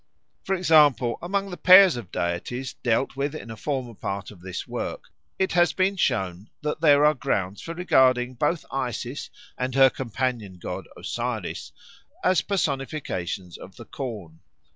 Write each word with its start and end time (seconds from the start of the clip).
For 0.43 0.55
example, 0.55 1.19
among 1.21 1.51
the 1.51 1.57
pairs 1.57 1.95
of 1.95 2.11
deities 2.11 2.73
dealt 2.81 3.15
with 3.15 3.35
in 3.35 3.51
a 3.51 3.55
former 3.55 3.93
part 3.93 4.31
of 4.31 4.41
this 4.41 4.67
work, 4.67 5.11
it 5.37 5.51
has 5.51 5.73
been 5.73 5.95
shown 5.95 6.49
that 6.63 6.81
there 6.81 7.05
are 7.05 7.13
grounds 7.13 7.61
for 7.61 7.75
regarding 7.75 8.33
both 8.33 8.65
Isis 8.71 9.29
and 9.59 9.75
her 9.75 9.91
companion 9.91 10.57
god 10.57 10.87
Osiris 10.97 11.71
as 12.23 12.41
personifications 12.41 13.59
of 13.59 13.75
the 13.75 13.85
corn. 13.85 14.39